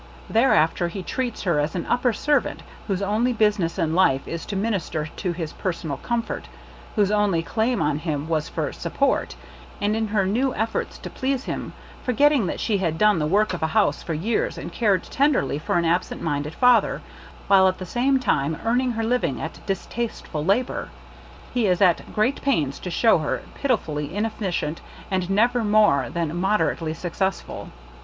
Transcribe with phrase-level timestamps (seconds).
[0.31, 4.55] Thereafter he treats her as an upper servant, whose only business in life is to
[4.55, 6.47] minister to his personal comfort—
[6.95, 9.35] whose only claim on him was for "sup port;"
[9.79, 13.53] and in her new efforts to please him, forgetting that she had done the work
[13.53, 17.03] of a house for years and cared tenderly for an absent minded father,
[17.45, 20.89] while at the same time earning her living at distasteful labor,
[21.53, 24.79] he is at great pains to show her pitifully inef ficient,
[25.11, 27.69] and never more than moder ately successful.